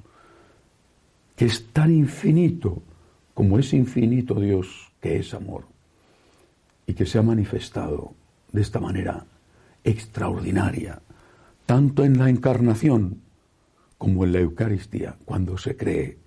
que 1.36 1.44
es 1.44 1.72
tan 1.72 1.94
infinito 1.94 2.82
como 3.34 3.58
es 3.58 3.72
infinito 3.72 4.40
Dios, 4.40 4.90
que 5.00 5.18
es 5.18 5.32
amor, 5.32 5.66
y 6.86 6.94
que 6.94 7.06
se 7.06 7.18
ha 7.18 7.22
manifestado 7.22 8.14
de 8.50 8.62
esta 8.62 8.80
manera 8.80 9.26
extraordinaria, 9.84 11.02
tanto 11.66 12.04
en 12.04 12.18
la 12.18 12.30
encarnación 12.30 13.22
como 13.98 14.24
en 14.24 14.32
la 14.32 14.40
Eucaristía, 14.40 15.16
cuando 15.24 15.56
se 15.58 15.76
cree, 15.76 16.18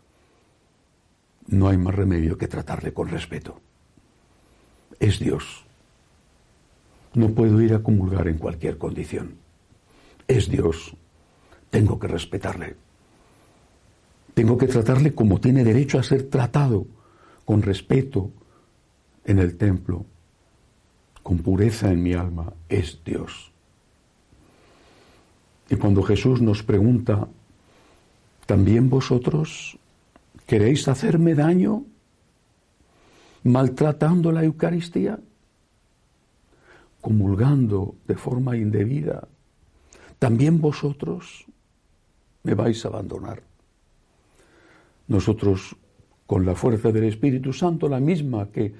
no 1.47 1.67
hay 1.67 1.77
más 1.77 1.95
remedio 1.95 2.37
que 2.37 2.47
tratarle 2.47 2.93
con 2.93 3.09
respeto. 3.09 3.59
Es 4.99 5.19
Dios. 5.19 5.65
No 7.13 7.29
puedo 7.29 7.61
ir 7.61 7.73
a 7.73 7.81
comulgar 7.81 8.27
en 8.27 8.37
cualquier 8.37 8.77
condición. 8.77 9.35
Es 10.27 10.49
Dios. 10.49 10.95
Tengo 11.69 11.99
que 11.99 12.07
respetarle. 12.07 12.75
Tengo 14.33 14.57
que 14.57 14.67
tratarle 14.67 15.13
como 15.13 15.39
tiene 15.39 15.63
derecho 15.63 15.99
a 15.99 16.03
ser 16.03 16.29
tratado, 16.29 16.85
con 17.45 17.61
respeto 17.61 18.31
en 19.25 19.39
el 19.39 19.57
templo, 19.57 20.05
con 21.23 21.39
pureza 21.39 21.91
en 21.91 22.03
mi 22.03 22.13
alma. 22.13 22.53
Es 22.67 22.99
Dios. 23.03 23.51
Y 25.69 25.75
cuando 25.75 26.03
Jesús 26.03 26.41
nos 26.41 26.63
pregunta 26.63 27.27
¿También 28.49 28.89
vosotros 28.89 29.77
queréis 30.47 30.87
hacerme 30.87 31.35
daño 31.35 31.85
maltratando 33.43 34.31
la 34.31 34.43
Eucaristía? 34.43 35.19
comulgando 36.99 37.95
de 38.07 38.15
forma 38.15 38.57
indebida, 38.57 39.27
también 40.17 40.59
vosotros 40.59 41.45
me 42.41 42.55
vais 42.55 42.83
a 42.83 42.87
abandonar. 42.87 43.43
Nosotros, 45.07 45.75
con 46.25 46.43
la 46.43 46.55
fuerza 46.55 46.91
del 46.91 47.03
Espíritu 47.03 47.53
Santo, 47.53 47.87
la 47.87 47.99
misma 47.99 48.49
que 48.51 48.73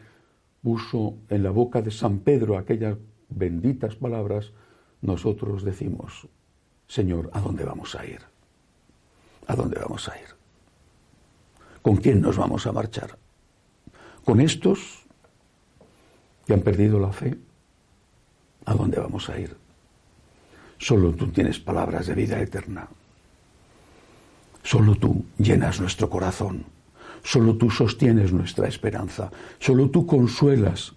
puso 0.63 1.19
en 1.29 1.43
la 1.43 1.51
boca 1.51 1.83
de 1.83 1.91
San 1.91 2.19
Pedro 2.19 2.57
aquellas 2.57 2.97
benditas 3.29 3.95
palabras, 3.95 4.51
nosotros 5.01 5.63
decimos, 5.63 6.27
Señor, 6.87 7.29
¿a 7.33 7.39
dónde 7.39 7.63
vamos 7.63 7.93
a 7.93 8.03
ir? 8.03 8.38
¿A 9.49 9.55
dónde 9.55 9.79
vamos 9.79 10.07
a 10.07 10.15
ir? 10.15 10.27
¿Con 11.81 11.97
quién 11.97 12.21
nos 12.21 12.37
vamos 12.37 12.67
a 12.67 12.71
marchar? 12.71 13.17
¿Con 14.23 14.41
estos 14.41 15.05
que 16.45 16.53
han 16.53 16.61
perdido 16.61 16.99
la 16.99 17.11
fe? 17.11 17.35
¿A 18.65 18.75
dónde 18.75 18.99
vamos 18.99 19.27
a 19.27 19.39
ir? 19.39 19.57
Solo 20.77 21.13
tú 21.13 21.31
tienes 21.31 21.57
palabras 21.57 22.05
de 22.05 22.13
vida 22.13 22.39
eterna. 22.39 22.89
Solo 24.61 24.93
tú 24.93 25.25
llenas 25.39 25.81
nuestro 25.81 26.11
corazón. 26.11 26.65
Solo 27.23 27.57
tú 27.57 27.71
sostienes 27.71 28.31
nuestra 28.31 28.67
esperanza. 28.67 29.31
Solo 29.57 29.89
tú 29.89 30.05
consuelas, 30.05 30.93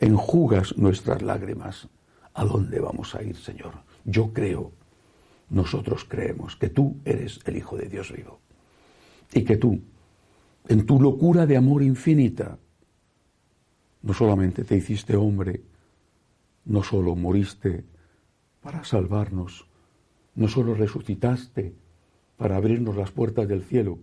enjugas 0.00 0.76
nuestras 0.76 1.22
lágrimas. 1.22 1.86
¿A 2.34 2.44
dónde 2.44 2.80
vamos 2.80 3.14
a 3.14 3.22
ir, 3.22 3.36
Señor? 3.36 3.74
Yo 4.04 4.32
creo 4.32 4.72
nosotros 5.52 6.06
creemos 6.08 6.56
que 6.56 6.70
tú 6.70 6.96
eres 7.04 7.40
el 7.44 7.58
Hijo 7.58 7.76
de 7.76 7.86
Dios 7.86 8.10
vivo 8.10 8.40
y 9.34 9.44
que 9.44 9.58
tú, 9.58 9.80
en 10.66 10.86
tu 10.86 10.98
locura 10.98 11.46
de 11.46 11.58
amor 11.58 11.82
infinita, 11.82 12.58
no 14.00 14.14
solamente 14.14 14.64
te 14.64 14.76
hiciste 14.76 15.14
hombre, 15.14 15.62
no 16.64 16.82
solo 16.82 17.14
moriste 17.14 17.84
para 18.62 18.82
salvarnos, 18.84 19.66
no 20.34 20.48
solo 20.48 20.74
resucitaste 20.74 21.74
para 22.38 22.56
abrirnos 22.56 22.96
las 22.96 23.10
puertas 23.10 23.46
del 23.46 23.62
cielo, 23.62 23.98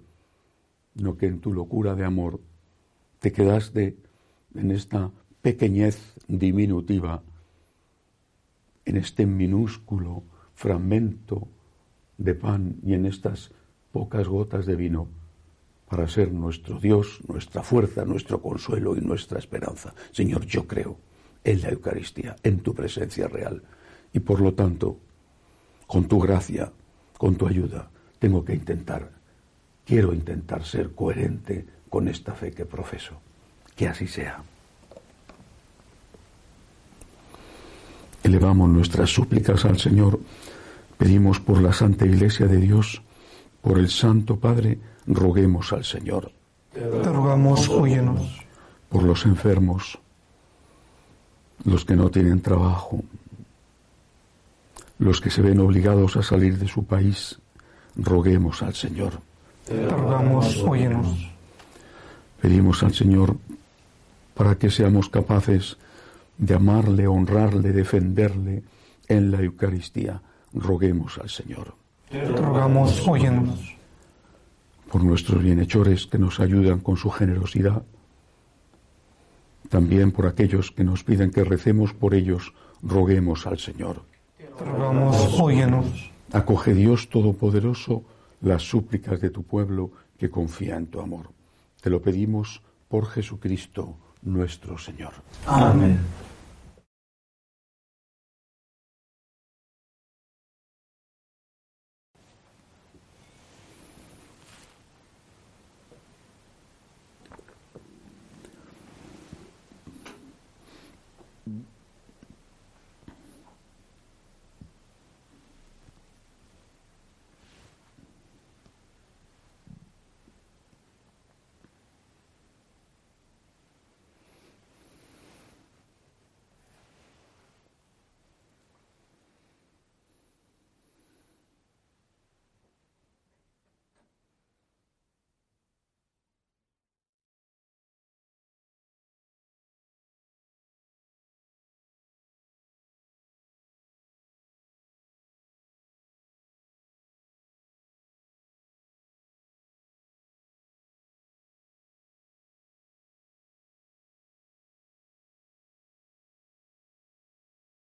sino 0.95 1.17
que 1.17 1.25
en 1.25 1.39
tu 1.39 1.51
locura 1.51 1.95
de 1.95 2.05
amor 2.05 2.39
te 3.17 3.31
quedaste 3.31 3.97
en 4.53 4.69
esta 4.69 5.11
pequeñez 5.41 6.13
diminutiva, 6.27 7.23
en 8.85 8.97
este 8.97 9.25
minúsculo 9.25 10.23
fragmento 10.59 11.47
de 12.17 12.35
pan 12.35 12.75
y 12.83 12.93
en 12.93 13.05
estas 13.05 13.51
pocas 13.93 14.27
gotas 14.27 14.65
de 14.65 14.75
vino, 14.75 15.07
para 15.87 16.05
ser 16.09 16.33
nuestro 16.33 16.81
Dios, 16.81 17.21
nuestra 17.29 17.63
fuerza, 17.63 18.03
nuestro 18.03 18.41
consuelo 18.41 18.97
y 18.97 18.99
nuestra 18.99 19.39
esperanza. 19.39 19.93
Señor, 20.11 20.45
yo 20.45 20.67
creo 20.67 20.97
en 21.45 21.61
la 21.61 21.69
Eucaristía, 21.69 22.35
en 22.43 22.59
tu 22.59 22.75
presencia 22.75 23.29
real. 23.29 23.63
Y 24.11 24.19
por 24.19 24.41
lo 24.41 24.53
tanto, 24.53 24.97
con 25.87 26.09
tu 26.09 26.19
gracia, 26.19 26.73
con 27.17 27.37
tu 27.37 27.47
ayuda, 27.47 27.89
tengo 28.19 28.43
que 28.43 28.53
intentar, 28.53 29.11
quiero 29.85 30.13
intentar 30.13 30.65
ser 30.65 30.93
coherente 30.93 31.65
con 31.89 32.09
esta 32.09 32.33
fe 32.33 32.51
que 32.51 32.65
profeso. 32.65 33.15
Que 33.77 33.87
así 33.87 34.07
sea. 34.07 34.43
Elevamos 38.29 38.69
nuestras 38.69 39.09
súplicas 39.09 39.65
al 39.65 39.79
Señor, 39.79 40.19
pedimos 40.99 41.39
por 41.39 41.63
la 41.63 41.73
Santa 41.73 42.05
Iglesia 42.05 42.45
de 42.45 42.57
Dios, 42.57 43.01
por 43.59 43.79
el 43.79 43.89
Santo 43.89 44.35
Padre, 44.35 44.77
roguemos 45.07 45.73
al 45.73 45.83
Señor. 45.83 46.31
Te 46.71 47.11
rogamos, 47.11 47.67
óyenos. 47.67 48.45
Por 48.87 49.01
los 49.01 49.25
enfermos, 49.25 49.97
los 51.63 51.85
que 51.85 51.95
no 51.95 52.11
tienen 52.11 52.39
trabajo, 52.39 53.01
los 54.99 55.21
que 55.21 55.31
se 55.31 55.41
ven 55.41 55.59
obligados 55.59 56.15
a 56.15 56.21
salir 56.21 56.59
de 56.59 56.67
su 56.67 56.83
país, 56.83 57.39
roguemos 57.95 58.61
al 58.61 58.75
Señor. 58.75 59.13
Te 59.65 59.89
rogamos, 59.89 60.55
óyenos. 60.57 61.31
Pedimos 62.39 62.83
al 62.83 62.93
Señor 62.93 63.37
para 64.35 64.53
que 64.53 64.69
seamos 64.69 65.09
capaces 65.09 65.77
de 65.77 65.89
amarle, 66.55 67.07
honrarle, 67.07 67.71
defenderle 67.71 68.63
en 69.07 69.31
la 69.31 69.41
Eucaristía. 69.41 70.21
Roguemos 70.53 71.17
al 71.17 71.29
Señor. 71.29 71.75
Te 72.09 72.25
rogamos, 72.25 73.07
óyenos. 73.07 73.75
Por 74.91 75.03
nuestros 75.03 75.43
bienhechores 75.43 76.07
que 76.07 76.17
nos 76.17 76.39
ayudan 76.39 76.79
con 76.79 76.97
su 76.97 77.09
generosidad. 77.09 77.83
También 79.69 80.11
por 80.11 80.25
aquellos 80.25 80.71
que 80.71 80.83
nos 80.83 81.03
piden 81.03 81.31
que 81.31 81.43
recemos 81.43 81.93
por 81.93 82.15
ellos, 82.15 82.53
roguemos 82.81 83.45
al 83.45 83.59
Señor. 83.59 84.01
Te 84.37 84.65
rogamos, 84.65 85.39
óyenos. 85.39 86.11
Acoge 86.31 86.73
Dios 86.73 87.09
Todopoderoso 87.09 88.03
las 88.41 88.63
súplicas 88.63 89.19
de 89.21 89.29
tu 89.29 89.43
pueblo 89.43 89.91
que 90.17 90.29
confía 90.29 90.77
en 90.77 90.87
tu 90.87 90.99
amor. 91.01 91.29
Te 91.81 91.89
lo 91.89 92.01
pedimos 92.01 92.61
por 92.87 93.05
Jesucristo 93.07 93.95
nuestro 94.21 94.77
Señor. 94.77 95.13
Amén. 95.45 95.99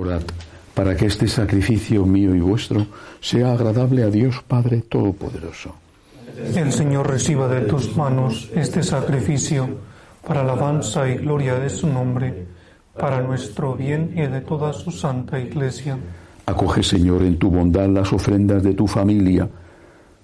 Orad 0.00 0.22
para 0.74 0.96
que 0.96 1.06
este 1.06 1.28
sacrificio 1.28 2.06
mío 2.06 2.34
y 2.34 2.40
vuestro 2.40 2.86
sea 3.20 3.52
agradable 3.52 4.02
a 4.02 4.10
Dios 4.10 4.42
Padre 4.46 4.82
Todopoderoso. 4.82 5.74
El 6.54 6.72
Señor 6.72 7.10
reciba 7.10 7.48
de 7.48 7.62
tus 7.62 7.96
manos 7.96 8.48
este 8.54 8.82
sacrificio 8.82 9.68
para 10.26 10.40
alabanza 10.40 11.08
y 11.08 11.16
gloria 11.16 11.58
de 11.58 11.68
su 11.68 11.86
nombre, 11.86 12.46
para 12.98 13.20
nuestro 13.20 13.74
bien 13.74 14.12
y 14.14 14.22
de 14.26 14.40
toda 14.40 14.72
su 14.72 14.90
santa 14.90 15.38
iglesia. 15.38 15.98
Acoge, 16.46 16.82
Señor, 16.82 17.22
en 17.22 17.38
tu 17.38 17.50
bondad 17.50 17.88
las 17.88 18.12
ofrendas 18.12 18.62
de 18.62 18.74
tu 18.74 18.86
familia, 18.86 19.48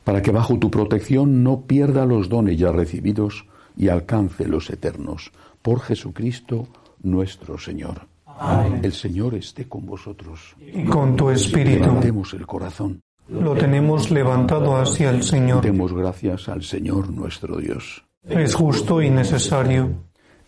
para 0.04 0.22
que 0.22 0.30
bajo 0.30 0.58
tu 0.58 0.70
protección 0.70 1.42
no 1.42 1.62
pierda 1.62 2.06
los 2.06 2.28
dones 2.28 2.58
ya 2.58 2.72
recibidos 2.72 3.44
y 3.76 3.88
alcance 3.88 4.46
los 4.46 4.70
eternos. 4.70 5.32
Por 5.60 5.80
Jesucristo 5.80 6.68
nuestro 7.02 7.58
Señor. 7.58 8.15
El 8.82 8.92
Señor 8.92 9.34
esté 9.34 9.68
con 9.68 9.86
vosotros. 9.86 10.54
Y 10.60 10.84
con 10.84 11.16
tu 11.16 11.30
espíritu. 11.30 11.84
Levantemos 11.84 12.34
el 12.34 12.46
corazón. 12.46 13.00
Lo 13.28 13.54
tenemos 13.54 14.10
levantado 14.10 14.76
hacia 14.76 15.10
el 15.10 15.22
Señor. 15.22 15.62
Demos 15.62 15.92
gracias 15.92 16.48
al 16.48 16.62
Señor 16.62 17.10
nuestro 17.10 17.56
Dios. 17.56 18.04
Es 18.22 18.54
justo 18.54 19.02
y 19.02 19.10
necesario. 19.10 19.90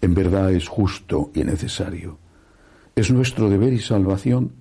En 0.01 0.15
verdad 0.15 0.53
es 0.53 0.69
justo 0.69 1.31
y 1.35 1.43
necesario. 1.45 2.19
Es 2.95 3.11
nuestro 3.11 3.49
deber 3.49 3.73
y 3.73 3.81
salvación 3.81 4.53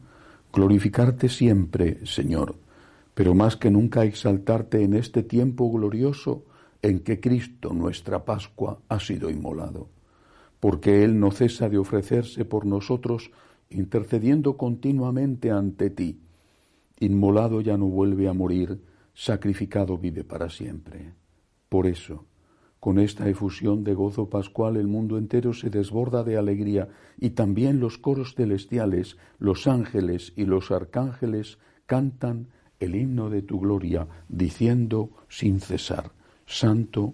glorificarte 0.54 1.30
siempre, 1.30 2.06
Señor, 2.06 2.56
pero 3.14 3.36
más 3.36 3.58
que 3.58 3.70
nunca 3.70 4.04
exaltarte 4.04 4.84
en 4.84 4.96
este 4.96 5.22
tiempo 5.22 5.72
glorioso 5.72 6.46
en 6.82 7.02
que 7.02 7.20
Cristo, 7.20 7.74
nuestra 7.74 8.26
Pascua, 8.26 8.80
ha 8.88 9.00
sido 9.00 9.30
inmolado 9.30 9.90
porque 10.60 11.04
Él 11.04 11.20
no 11.20 11.32
cesa 11.32 11.70
de 11.70 11.78
ofrecerse 11.78 12.46
por 12.46 12.66
nosotros, 12.66 13.32
intercediendo 13.70 14.58
continuamente 14.58 15.52
ante 15.52 15.90
ti. 15.90 16.20
Inmolado 17.00 17.62
ya 17.62 17.78
no 17.78 17.88
vuelve 17.88 18.28
a 18.28 18.34
morir, 18.34 18.82
sacrificado 19.14 19.98
vive 19.98 20.24
para 20.24 20.50
siempre. 20.50 21.14
Por 21.70 21.86
eso, 21.86 22.26
con 22.80 23.00
esta 23.00 23.28
efusión 23.28 23.84
de 23.84 23.94
gozo 23.94 24.30
pascual 24.30 24.78
el 24.78 24.88
mundo 24.88 25.18
entero 25.18 25.54
se 25.54 25.70
desborda 25.70 26.24
de 26.24 26.38
alegría 26.38 26.88
y 27.20 27.32
también 27.32 27.80
los 27.80 27.98
coros 27.98 28.36
celestiales, 28.36 29.18
los 29.40 29.68
ángeles 29.68 30.34
y 30.36 30.46
los 30.46 30.72
arcángeles 30.72 31.58
cantan 31.86 32.48
el 32.80 32.96
himno 32.96 33.30
de 33.30 33.42
tu 33.42 33.60
gloria, 33.60 34.08
diciendo 34.30 35.10
sin 35.28 35.60
cesar, 35.60 36.12
Santo, 36.46 37.14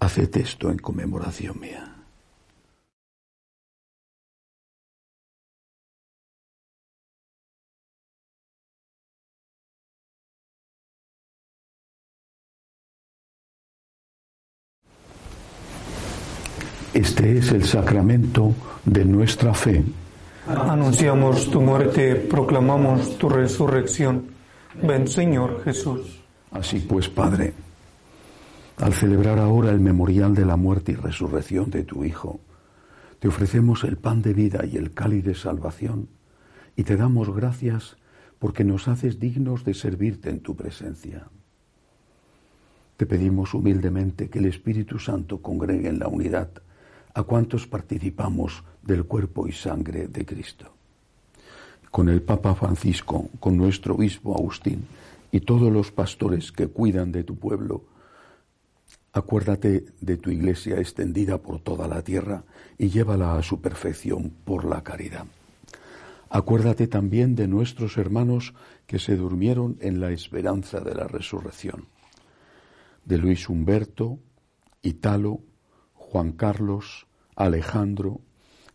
Haced 0.00 0.36
esto 0.38 0.70
en 0.70 0.78
conmemoración 0.78 1.60
mía. 1.60 1.90
Este 16.94 17.38
es 17.38 17.52
el 17.52 17.64
sacramento 17.64 18.52
de 18.84 19.04
nuestra 19.04 19.54
fe. 19.54 19.84
Anunciamos 20.48 21.48
tu 21.50 21.60
muerte, 21.60 22.16
proclamamos 22.16 23.16
tu 23.16 23.28
resurrección. 23.28 24.26
Ven 24.82 25.06
Señor 25.06 25.62
Jesús. 25.64 26.20
Así 26.50 26.80
pues, 26.80 27.08
Padre, 27.08 27.54
al 28.80 28.94
celebrar 28.94 29.38
ahora 29.38 29.70
el 29.70 29.80
memorial 29.80 30.34
de 30.34 30.46
la 30.46 30.56
muerte 30.56 30.92
y 30.92 30.94
resurrección 30.94 31.70
de 31.70 31.84
tu 31.84 32.04
Hijo, 32.04 32.40
te 33.18 33.28
ofrecemos 33.28 33.84
el 33.84 33.98
pan 33.98 34.22
de 34.22 34.32
vida 34.32 34.64
y 34.64 34.78
el 34.78 34.92
cáliz 34.92 35.24
de 35.24 35.34
salvación, 35.34 36.08
y 36.76 36.84
te 36.84 36.96
damos 36.96 37.34
gracias 37.34 37.96
porque 38.38 38.64
nos 38.64 38.88
haces 38.88 39.20
dignos 39.20 39.64
de 39.64 39.74
servirte 39.74 40.30
en 40.30 40.40
tu 40.40 40.56
presencia. 40.56 41.28
Te 42.96 43.04
pedimos 43.04 43.52
humildemente 43.52 44.30
que 44.30 44.38
el 44.38 44.46
Espíritu 44.46 44.98
Santo 44.98 45.42
congregue 45.42 45.88
en 45.88 45.98
la 45.98 46.08
unidad 46.08 46.50
a 47.12 47.22
cuantos 47.22 47.66
participamos 47.66 48.64
del 48.82 49.04
cuerpo 49.04 49.46
y 49.46 49.52
sangre 49.52 50.08
de 50.08 50.24
Cristo. 50.24 50.72
Con 51.90 52.08
el 52.08 52.22
Papa 52.22 52.54
Francisco, 52.54 53.28
con 53.40 53.58
nuestro 53.58 53.94
obispo 53.94 54.34
Agustín 54.34 54.86
y 55.30 55.40
todos 55.40 55.70
los 55.70 55.90
pastores 55.90 56.50
que 56.50 56.68
cuidan 56.68 57.12
de 57.12 57.24
tu 57.24 57.36
pueblo, 57.36 57.82
Acuérdate 59.12 59.86
de 60.00 60.16
tu 60.18 60.30
iglesia 60.30 60.78
extendida 60.78 61.38
por 61.38 61.58
toda 61.58 61.88
la 61.88 62.02
tierra 62.02 62.44
y 62.78 62.90
llévala 62.90 63.34
a 63.34 63.42
su 63.42 63.60
perfección 63.60 64.30
por 64.44 64.64
la 64.64 64.84
caridad. 64.84 65.26
Acuérdate 66.28 66.86
también 66.86 67.34
de 67.34 67.48
nuestros 67.48 67.98
hermanos 67.98 68.54
que 68.86 69.00
se 69.00 69.16
durmieron 69.16 69.78
en 69.80 69.98
la 69.98 70.12
esperanza 70.12 70.78
de 70.78 70.94
la 70.94 71.08
resurrección. 71.08 71.86
De 73.04 73.18
Luis 73.18 73.48
Humberto, 73.48 74.20
Italo, 74.80 75.40
Juan 75.94 76.30
Carlos, 76.30 77.08
Alejandro 77.34 78.20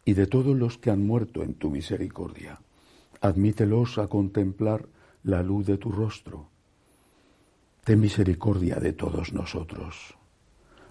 y 0.04 0.16
de 0.16 0.28
todos 0.28 0.58
los 0.58 0.78
que 0.78 0.92
han 0.92 1.08
muerto 1.08 1.44
en 1.44 1.54
tu 1.54 1.70
misericordia. 1.70 2.60
Admítelos 3.22 3.98
a 4.00 4.08
contemplar 4.08 4.90
la 5.24 5.42
luz 5.44 5.66
de 5.66 5.78
tu 5.78 5.94
rostro. 5.94 6.50
Ten 7.86 8.02
misericordia 8.02 8.76
de 8.76 8.92
todos 8.92 9.32
nosotros 9.32 10.18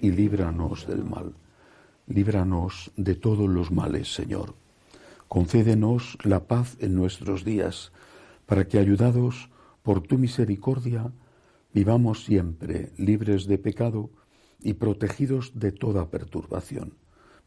y 0.00 0.10
líbranos 0.10 0.86
del 0.86 1.04
mal. 1.04 1.34
Líbranos 2.06 2.90
de 2.96 3.14
todos 3.14 3.48
los 3.48 3.70
males, 3.70 4.14
Señor. 4.14 4.54
Concédenos 5.28 6.16
la 6.24 6.46
paz 6.46 6.76
en 6.80 6.94
nuestros 6.94 7.44
días, 7.44 7.92
para 8.46 8.66
que, 8.66 8.78
ayudados 8.78 9.50
por 9.82 10.00
tu 10.00 10.16
misericordia, 10.16 11.12
vivamos 11.74 12.24
siempre 12.24 12.92
libres 12.96 13.46
de 13.46 13.58
pecado 13.58 14.10
y 14.62 14.74
protegidos 14.74 15.52
de 15.54 15.70
toda 15.70 16.10
perturbación, 16.10 16.94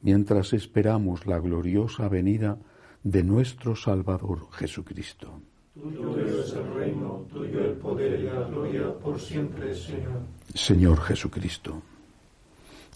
mientras 0.02 0.54
esperamos 0.54 1.26
la 1.26 1.40
gloriosa 1.40 2.08
venida 2.08 2.60
de 3.04 3.24
nuestro 3.24 3.76
Salvador 3.76 4.48
Jesucristo. 4.52 5.42
Tuyo 5.74 6.20
es 6.20 6.54
el 6.54 6.74
reino, 6.76 7.26
tuyo 7.32 7.62
el 7.62 7.74
poder 7.78 8.20
y 8.20 8.24
la 8.26 8.44
gloria 8.44 8.94
por 9.00 9.20
siempre, 9.20 9.74
Señor. 9.74 10.22
Señor 10.54 11.02
Jesucristo 11.02 11.82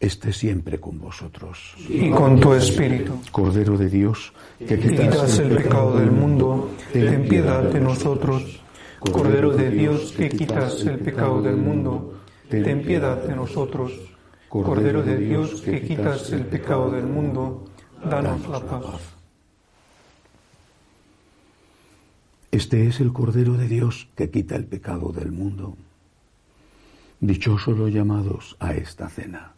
esté 0.00 0.32
siempre 0.32 0.78
con 0.78 0.98
vosotros. 0.98 1.74
Y 1.88 2.10
con 2.10 2.38
tu 2.40 2.52
espíritu. 2.54 3.20
Cordero 3.32 3.76
de 3.76 3.88
Dios, 3.88 4.32
que 4.58 4.78
quitas 4.78 5.38
el 5.38 5.56
pecado 5.56 5.98
del 5.98 6.10
mundo, 6.10 6.70
ten 6.92 7.28
piedad 7.28 7.62
de 7.62 7.80
nosotros. 7.80 8.60
Cordero 9.00 9.50
de 9.56 9.70
Dios, 9.70 10.12
que 10.12 10.28
quitas 10.28 10.84
el 10.84 10.98
pecado 10.98 11.42
del 11.42 11.56
mundo, 11.56 12.14
ten 12.48 12.82
piedad 12.82 13.22
de 13.22 13.34
nosotros. 13.34 13.92
Cordero 14.48 15.02
de 15.02 15.16
Dios, 15.16 15.60
que 15.60 15.82
quitas 15.82 16.32
el 16.32 16.46
pecado 16.46 16.90
del 16.90 17.04
mundo, 17.04 17.64
danos 18.08 18.48
la 18.48 18.60
paz. 18.60 19.18
Este 22.50 22.86
es 22.86 23.00
el 23.00 23.12
Cordero 23.12 23.54
de 23.54 23.68
Dios 23.68 24.08
que 24.16 24.30
quita 24.30 24.56
el 24.56 24.64
pecado 24.64 25.12
del 25.12 25.30
mundo. 25.30 25.76
Dichosos 27.20 27.76
los 27.76 27.92
llamados 27.92 28.56
a 28.58 28.72
esta 28.72 29.08
cena. 29.08 29.57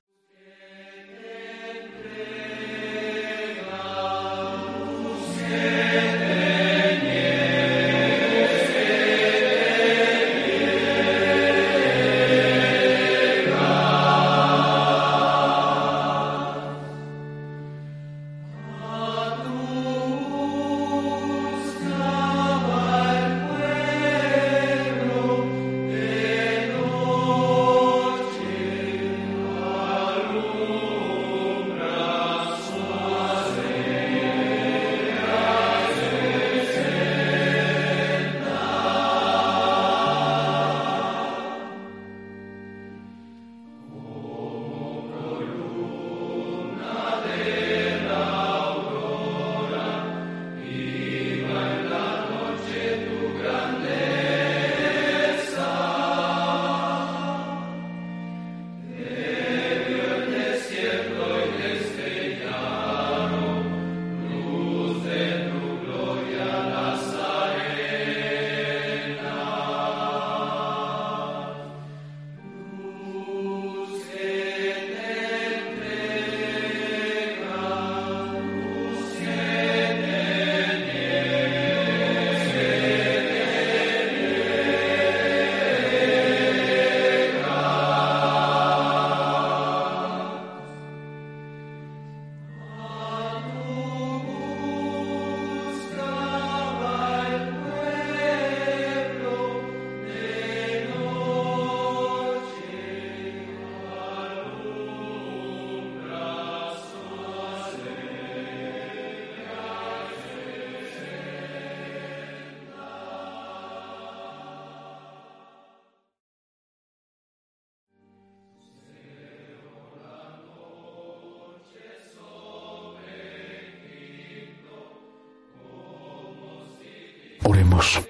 Oremos. 127.43 128.01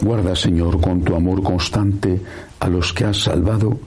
Guarda, 0.00 0.36
Señor, 0.36 0.80
con 0.80 1.02
tu 1.02 1.16
amor 1.16 1.42
constante 1.42 2.20
a 2.60 2.68
los 2.68 2.92
que 2.92 3.04
has 3.04 3.18
salvado, 3.18 3.78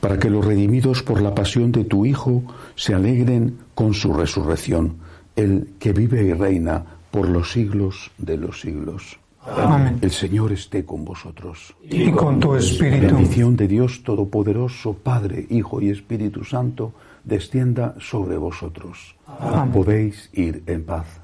para 0.00 0.18
que 0.18 0.30
los 0.30 0.44
redimidos 0.44 1.02
por 1.02 1.20
la 1.20 1.34
pasión 1.34 1.70
de 1.72 1.84
tu 1.84 2.06
Hijo 2.06 2.42
se 2.74 2.94
alegren 2.94 3.58
con 3.74 3.94
su 3.94 4.12
resurrección, 4.12 4.96
el 5.36 5.74
que 5.78 5.92
vive 5.92 6.22
y 6.24 6.32
reina 6.32 6.84
por 7.10 7.28
los 7.28 7.52
siglos 7.52 8.10
de 8.18 8.36
los 8.36 8.60
siglos. 8.60 9.18
Amén. 9.46 9.98
El 10.00 10.10
Señor 10.10 10.52
esté 10.52 10.84
con 10.84 11.04
vosotros. 11.04 11.74
Y 11.82 12.10
con 12.10 12.40
tu 12.40 12.54
espíritu. 12.54 13.14
Bendición 13.14 13.56
de 13.56 13.68
Dios 13.68 14.02
Todopoderoso, 14.02 14.94
Padre, 14.94 15.46
Hijo 15.50 15.82
y 15.82 15.90
Espíritu 15.90 16.44
Santo, 16.44 16.94
descienda 17.22 17.94
sobre 18.00 18.36
vosotros. 18.38 19.14
Amén. 19.26 19.72
Podéis 19.72 20.30
ir 20.32 20.62
en 20.66 20.84
paz. 20.84 21.23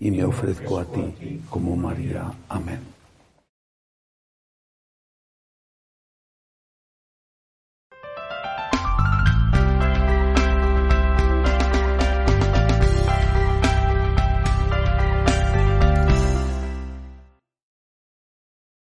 y 0.00 0.10
me 0.10 0.24
ofrezco 0.24 0.78
a 0.78 0.84
ti 0.84 1.40
como 1.50 1.76
María. 1.76 2.32
Amén. 2.48 2.89